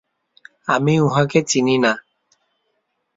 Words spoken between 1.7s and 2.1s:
না!